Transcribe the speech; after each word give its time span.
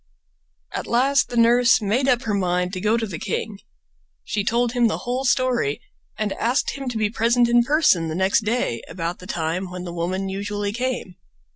At 0.73 0.87
last 0.87 1.29
the 1.29 1.37
nurse 1.37 1.79
made 1.79 2.07
up 2.07 2.23
her 2.23 2.33
mind 2.33 2.73
to 2.73 2.81
go 2.81 2.97
to 2.97 3.05
the 3.05 3.19
king. 3.19 3.59
She 4.23 4.43
told 4.43 4.71
him 4.71 4.87
the 4.87 4.97
whole 5.05 5.25
story 5.25 5.79
and 6.17 6.33
asked 6.33 6.71
him 6.71 6.89
to 6.89 6.97
be 6.97 7.11
present 7.11 7.47
in 7.47 7.61
person 7.63 8.07
the 8.07 8.15
next 8.15 8.41
day 8.43 8.81
about 8.89 9.19
the 9.19 9.27
time 9.27 9.69
when 9.69 9.83
the 9.83 9.93
woman 9.93 10.27
usually 10.27 10.73
came. 10.73 11.17